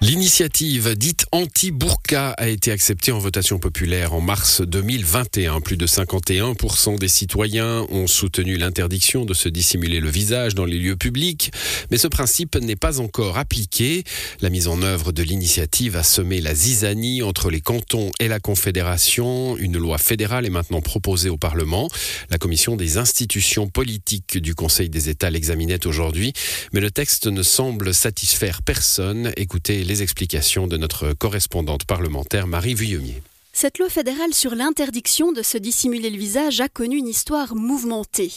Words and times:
L'initiative 0.00 0.94
dite 0.94 1.26
anti-burqa 1.32 2.30
a 2.30 2.46
été 2.46 2.70
acceptée 2.70 3.10
en 3.10 3.18
votation 3.18 3.58
populaire 3.58 4.14
en 4.14 4.20
mars 4.20 4.60
2021. 4.60 5.60
Plus 5.60 5.76
de 5.76 5.88
51% 5.88 7.00
des 7.00 7.08
citoyens 7.08 7.84
ont 7.90 8.06
soutenu 8.06 8.58
l'interdiction 8.58 9.24
de 9.24 9.34
se 9.34 9.48
dissimuler 9.48 9.98
le 9.98 10.08
visage 10.08 10.54
dans 10.54 10.66
les 10.66 10.78
lieux 10.78 10.94
publics, 10.94 11.50
mais 11.90 11.98
ce 11.98 12.06
principe 12.06 12.54
n'est 12.54 12.76
pas 12.76 13.00
encore 13.00 13.38
appliqué. 13.38 14.04
La 14.40 14.50
mise 14.50 14.68
en 14.68 14.82
œuvre 14.82 15.10
de 15.10 15.24
l'initiative 15.24 15.96
a 15.96 16.04
semé 16.04 16.40
la 16.40 16.54
zizanie 16.54 17.22
entre 17.22 17.50
les 17.50 17.60
cantons 17.60 18.12
et 18.20 18.28
la 18.28 18.38
Confédération. 18.38 19.56
Une 19.56 19.78
loi 19.78 19.98
fédérale 19.98 20.46
est 20.46 20.50
maintenant 20.50 20.80
proposée 20.80 21.28
au 21.28 21.38
Parlement. 21.38 21.88
La 22.30 22.38
commission 22.38 22.76
des 22.76 22.98
institutions 22.98 23.66
politiques 23.66 24.38
du 24.38 24.54
Conseil 24.54 24.90
des 24.90 25.08
États 25.08 25.30
l'examinait 25.30 25.88
aujourd'hui, 25.88 26.34
mais 26.72 26.78
le 26.78 26.92
texte 26.92 27.26
ne 27.26 27.42
semble 27.42 27.92
satisfaire 27.92 28.62
personne. 28.62 29.32
Écoutez 29.36 29.87
les 29.88 30.02
explications 30.02 30.66
de 30.66 30.76
notre 30.76 31.14
correspondante 31.14 31.84
parlementaire 31.84 32.46
Marie 32.46 32.74
Vuillemier. 32.74 33.22
Cette 33.54 33.78
loi 33.78 33.88
fédérale 33.88 34.34
sur 34.34 34.54
l'interdiction 34.54 35.32
de 35.32 35.42
se 35.42 35.56
dissimuler 35.56 36.10
le 36.10 36.18
visage 36.18 36.60
a 36.60 36.68
connu 36.68 36.96
une 36.98 37.08
histoire 37.08 37.56
mouvementée. 37.56 38.30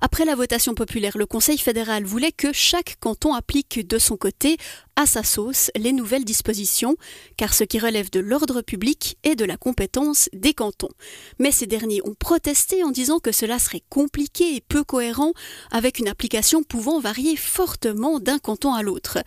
Après 0.00 0.24
la 0.24 0.34
votation 0.34 0.74
populaire, 0.74 1.16
le 1.18 1.26
Conseil 1.26 1.58
fédéral 1.58 2.04
voulait 2.04 2.32
que 2.32 2.52
chaque 2.52 2.96
canton 2.98 3.34
applique 3.34 3.86
de 3.86 3.98
son 3.98 4.16
côté 4.16 4.56
à 4.96 5.06
sa 5.06 5.22
sauce 5.22 5.70
les 5.76 5.92
nouvelles 5.92 6.24
dispositions, 6.24 6.96
car 7.36 7.54
ce 7.54 7.64
qui 7.64 7.78
relève 7.78 8.10
de 8.10 8.20
l'ordre 8.20 8.62
public 8.62 9.16
est 9.24 9.34
de 9.34 9.44
la 9.44 9.56
compétence 9.56 10.28
des 10.32 10.54
cantons. 10.54 10.90
Mais 11.38 11.52
ces 11.52 11.66
derniers 11.66 12.00
ont 12.06 12.14
protesté 12.14 12.82
en 12.84 12.90
disant 12.90 13.18
que 13.18 13.32
cela 13.32 13.58
serait 13.58 13.82
compliqué 13.88 14.56
et 14.56 14.60
peu 14.60 14.84
cohérent, 14.84 15.32
avec 15.70 15.98
une 15.98 16.08
application 16.08 16.62
pouvant 16.62 17.00
varier 17.00 17.36
fortement 17.36 18.20
d'un 18.20 18.38
canton 18.38 18.74
à 18.74 18.82
l'autre. 18.82 19.18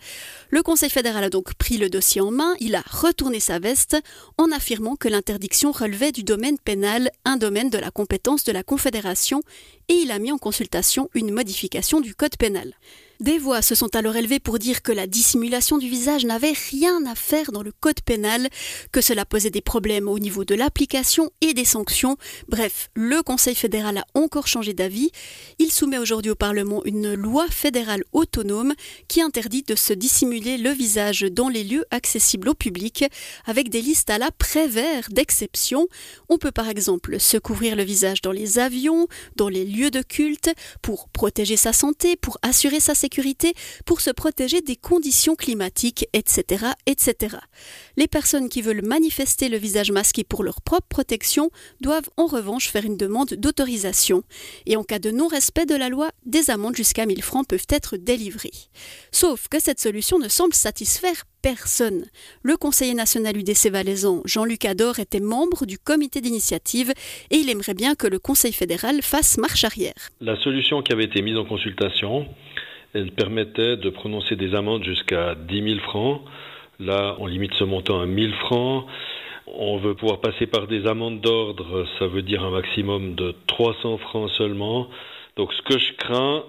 Le 0.50 0.62
Conseil 0.62 0.90
fédéral 0.90 1.24
a 1.24 1.30
donc 1.30 1.54
pris 1.54 1.76
le 1.76 1.90
dossier 1.90 2.20
en 2.20 2.30
main, 2.30 2.54
il 2.60 2.74
a 2.74 2.82
retourné 2.86 3.40
sa 3.40 3.58
veste 3.58 3.96
en 4.36 4.50
affirmant 4.52 4.96
que 4.96 5.08
l'interdiction 5.08 5.72
relevait 5.72 6.12
du 6.12 6.22
domaine 6.22 6.58
pénal, 6.58 7.10
un 7.24 7.36
domaine 7.36 7.70
de 7.70 7.78
la 7.78 7.90
compétence 7.90 8.44
de 8.44 8.52
la 8.52 8.62
Confédération, 8.62 9.42
et 9.88 9.94
il 9.94 10.10
a 10.10 10.18
mis 10.18 10.32
en 10.32 10.38
consultation 10.38 11.08
une 11.14 11.32
modification 11.32 12.00
du 12.00 12.14
Code 12.14 12.36
pénal. 12.36 12.74
Des 13.20 13.38
voix 13.38 13.62
se 13.62 13.74
sont 13.74 13.96
alors 13.96 14.14
élevées 14.14 14.38
pour 14.38 14.60
dire 14.60 14.80
que 14.80 14.92
la 14.92 15.08
dissimulation 15.08 15.76
du 15.76 15.88
visage 15.88 16.24
n'avait 16.24 16.54
rien 16.70 17.04
à 17.04 17.16
faire 17.16 17.50
dans 17.50 17.64
le 17.64 17.72
code 17.72 18.00
pénal, 18.00 18.48
que 18.92 19.00
cela 19.00 19.24
posait 19.24 19.50
des 19.50 19.60
problèmes 19.60 20.06
au 20.06 20.20
niveau 20.20 20.44
de 20.44 20.54
l'application 20.54 21.28
et 21.40 21.52
des 21.52 21.64
sanctions. 21.64 22.16
Bref, 22.46 22.90
le 22.94 23.24
Conseil 23.24 23.56
fédéral 23.56 23.98
a 23.98 24.04
encore 24.14 24.46
changé 24.46 24.72
d'avis. 24.72 25.10
Il 25.58 25.72
soumet 25.72 25.98
aujourd'hui 25.98 26.30
au 26.30 26.36
Parlement 26.36 26.84
une 26.84 27.14
loi 27.14 27.48
fédérale 27.50 28.04
autonome 28.12 28.72
qui 29.08 29.20
interdit 29.20 29.64
de 29.64 29.74
se 29.74 29.92
dissimuler 29.92 30.56
le 30.56 30.70
visage 30.70 31.22
dans 31.22 31.48
les 31.48 31.64
lieux 31.64 31.86
accessibles 31.90 32.48
au 32.48 32.54
public 32.54 33.04
avec 33.46 33.68
des 33.68 33.82
listes 33.82 34.10
à 34.10 34.18
la 34.18 34.30
prévert 34.30 35.08
d'exception. 35.10 35.88
On 36.28 36.38
peut 36.38 36.52
par 36.52 36.68
exemple 36.68 37.18
se 37.18 37.36
couvrir 37.36 37.74
le 37.74 37.82
visage 37.82 38.22
dans 38.22 38.30
les 38.30 38.60
avions, 38.60 39.08
dans 39.34 39.48
les 39.48 39.64
lieux 39.64 39.90
de 39.90 40.02
culte, 40.02 40.54
pour 40.82 41.08
protéger 41.08 41.56
sa 41.56 41.72
santé, 41.72 42.14
pour 42.14 42.38
assurer 42.42 42.78
sa 42.78 42.94
sécurité 42.94 43.07
pour 43.84 44.00
se 44.00 44.10
protéger 44.10 44.60
des 44.60 44.76
conditions 44.76 45.34
climatiques, 45.34 46.06
etc., 46.12 46.66
etc. 46.86 47.36
Les 47.96 48.08
personnes 48.08 48.48
qui 48.48 48.62
veulent 48.62 48.84
manifester 48.84 49.48
le 49.48 49.58
visage 49.58 49.90
masqué 49.90 50.24
pour 50.24 50.42
leur 50.42 50.60
propre 50.60 50.86
protection 50.88 51.50
doivent 51.80 52.10
en 52.16 52.26
revanche 52.26 52.68
faire 52.68 52.84
une 52.84 52.96
demande 52.96 53.34
d'autorisation. 53.34 54.22
Et 54.66 54.76
en 54.76 54.84
cas 54.84 54.98
de 54.98 55.10
non-respect 55.10 55.66
de 55.66 55.74
la 55.74 55.88
loi, 55.88 56.10
des 56.26 56.50
amendes 56.50 56.76
jusqu'à 56.76 57.06
1000 57.06 57.22
francs 57.22 57.46
peuvent 57.46 57.66
être 57.68 57.96
délivrées. 57.96 58.50
Sauf 59.12 59.48
que 59.48 59.60
cette 59.60 59.80
solution 59.80 60.18
ne 60.18 60.28
semble 60.28 60.54
satisfaire 60.54 61.24
personne. 61.42 62.04
Le 62.42 62.56
conseiller 62.56 62.94
national 62.94 63.36
UDC 63.36 63.70
Valaisan, 63.70 64.22
Jean-Luc 64.24 64.64
Ador, 64.64 64.98
était 64.98 65.20
membre 65.20 65.66
du 65.66 65.78
comité 65.78 66.20
d'initiative 66.20 66.92
et 67.30 67.36
il 67.36 67.48
aimerait 67.50 67.74
bien 67.74 67.94
que 67.94 68.06
le 68.06 68.18
Conseil 68.18 68.52
fédéral 68.52 69.02
fasse 69.02 69.38
marche 69.38 69.64
arrière. 69.64 70.10
La 70.20 70.40
solution 70.42 70.82
qui 70.82 70.92
avait 70.92 71.04
été 71.04 71.22
mise 71.22 71.36
en 71.36 71.44
consultation 71.44 72.26
elle 72.94 73.12
permettait 73.12 73.76
de 73.76 73.90
prononcer 73.90 74.36
des 74.36 74.54
amendes 74.54 74.84
jusqu'à 74.84 75.34
10 75.34 75.62
000 75.74 75.80
francs. 75.80 76.22
Là, 76.80 77.16
on 77.18 77.26
limite 77.26 77.54
ce 77.54 77.64
montant 77.64 78.00
à 78.00 78.06
1000 78.06 78.32
francs. 78.34 78.86
On 79.46 79.78
veut 79.78 79.94
pouvoir 79.94 80.20
passer 80.20 80.46
par 80.46 80.66
des 80.66 80.86
amendes 80.86 81.20
d'ordre, 81.20 81.86
ça 81.98 82.06
veut 82.06 82.22
dire 82.22 82.44
un 82.44 82.50
maximum 82.50 83.14
de 83.14 83.34
300 83.46 83.98
francs 83.98 84.30
seulement. 84.32 84.88
Donc 85.36 85.52
ce 85.54 85.62
que 85.62 85.78
je 85.78 85.92
crains, 85.94 86.44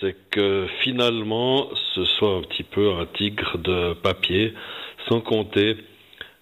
c'est 0.00 0.16
que 0.30 0.66
finalement, 0.80 1.68
ce 1.94 2.04
soit 2.04 2.36
un 2.36 2.42
petit 2.42 2.64
peu 2.64 2.92
un 2.92 3.06
tigre 3.06 3.56
de 3.58 3.94
papier, 3.94 4.52
sans 5.08 5.20
compter 5.20 5.76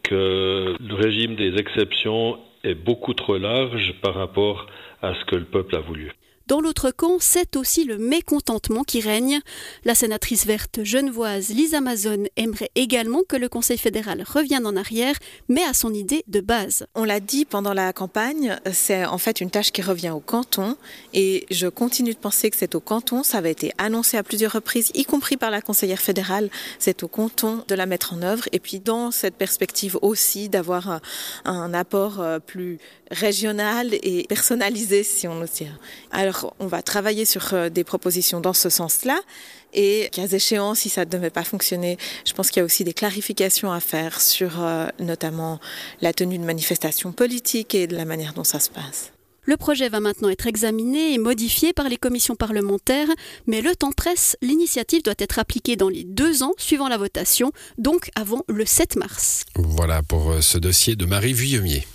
que 0.03 0.75
le 0.81 0.95
régime 0.95 1.37
des 1.37 1.57
exceptions 1.59 2.39
est 2.65 2.75
beaucoup 2.75 3.15
trop 3.15 3.39
large 3.39 3.95
par 4.03 4.15
rapport 4.15 4.67
à 5.03 5.15
ce 5.15 5.25
que 5.27 5.37
le 5.37 5.45
peuple 5.45 5.77
a 5.77 5.81
voulu. 5.81 6.13
Dans 6.51 6.61
l'autre 6.61 6.91
camp, 6.91 7.19
c'est 7.21 7.55
aussi 7.55 7.85
le 7.85 7.97
mécontentement 7.97 8.83
qui 8.83 9.01
règne. 9.01 9.39
La 9.85 9.95
sénatrice 9.95 10.47
verte 10.47 10.83
genevoise 10.83 11.51
Lisa 11.51 11.79
Amazon 11.79 12.25
aimerait 12.35 12.73
également 12.75 13.23
que 13.23 13.37
le 13.37 13.49
Conseil 13.49 13.79
fédéral 13.79 14.25
revienne 14.27 14.67
en 14.67 14.75
arrière, 14.75 15.15
mais 15.49 15.63
à 15.63 15.75
son 15.75 15.95
idée 15.95 16.25
de 16.27 16.41
base. 16.41 16.89
On 16.97 17.05
l'a 17.05 17.21
dit 17.21 17.45
pendant 17.45 17.73
la 17.73 17.93
campagne, 17.93 18.59
c'est 18.73 19.05
en 19.05 19.17
fait 19.19 19.41
une 19.41 19.53
tâche 19.53 19.71
qui 19.71 19.81
revient 19.81 20.11
au 20.11 20.19
canton 20.19 20.77
et 21.15 21.47
je 21.53 21.69
continue 21.69 22.15
de 22.15 22.19
penser 22.19 22.51
que 22.51 22.57
c'est 22.57 22.75
au 22.75 22.81
canton, 22.81 23.23
ça 23.23 23.39
avait 23.39 23.53
été 23.53 23.73
annoncé 23.79 24.17
à 24.17 24.25
plusieurs 24.25 24.51
reprises, 24.51 24.91
y 24.95 25.05
compris 25.05 25.37
par 25.37 25.53
la 25.53 25.61
conseillère 25.61 26.01
fédérale, 26.01 26.51
c'est 26.81 27.05
au 27.05 27.09
canton 27.09 27.63
de 27.69 27.75
la 27.77 27.87
mettre 27.87 28.13
en 28.13 28.23
œuvre 28.23 28.49
et 28.51 28.59
puis 28.59 28.81
dans 28.81 29.13
cette 29.13 29.37
perspective 29.37 29.97
aussi 30.03 30.49
d'avoir 30.49 31.01
un, 31.45 31.75
apport 31.75 32.21
euh, 32.21 32.41
plus 32.41 32.81
régional 33.13 33.95
et 34.03 34.27
personnalisé 34.29 35.05
si 35.05 35.29
on 35.29 35.41
ose 35.43 35.53
dire. 35.53 35.79
Alors 36.11 36.40
on 36.59 36.67
va 36.67 36.83
travailler 36.83 37.25
sur 37.25 37.55
euh, 37.55 37.69
des 37.69 37.85
propositions 37.85 38.41
dans 38.41 38.53
ce 38.53 38.69
sens-là. 38.69 39.21
Et 39.73 40.09
cas 40.13 40.27
échéant, 40.27 40.75
si 40.75 40.89
ça 40.89 41.05
ne 41.05 41.11
devait 41.11 41.31
pas 41.31 41.45
fonctionner, 41.45 41.97
je 42.27 42.33
pense 42.33 42.51
qu'il 42.51 42.61
y 42.61 42.63
a 42.63 42.65
aussi 42.65 42.85
des 42.85 42.93
clarifications 42.93 43.73
à 43.73 43.81
faire 43.81 44.21
sur 44.21 44.63
euh, 44.63 44.87
notamment 44.99 45.61
la 46.01 46.13
tenue 46.13 46.39
de 46.39 46.45
manifestations 46.45 47.13
politiques 47.13 47.75
et 47.75 47.87
de 47.87 47.97
la 47.97 48.05
manière 48.05 48.33
dont 48.33 48.45
ça 48.45 48.59
se 48.61 48.71
passe. 48.71 49.13
Le 49.45 49.57
projet 49.57 49.89
va 49.89 50.01
maintenant 50.01 50.29
être 50.29 50.47
examiné 50.47 51.15
et 51.15 51.19
modifié 51.19 51.73
par 51.73 51.89
les 51.89 51.97
commissions 51.97 52.37
parlementaires, 52.37 53.09
mais 53.47 53.63
le 53.63 53.75
temps 53.75 53.91
presse, 53.91 54.37
l'initiative 54.43 55.03
doit 55.03 55.15
être 55.19 55.39
appliquée 55.39 55.77
dans 55.77 55.89
les 55.89 56.05
deux 56.05 56.43
ans 56.43 56.53
suivant 56.59 56.89
la 56.89 56.99
votation, 56.99 57.51
donc 57.79 58.11
avant 58.15 58.45
le 58.49 58.67
7 58.67 58.97
mars. 58.97 59.45
Voilà 59.57 60.03
pour 60.03 60.31
euh, 60.31 60.41
ce 60.41 60.59
dossier 60.59 60.95
de 60.95 61.07
Marie 61.07 61.33
Vuillemier. 61.33 61.87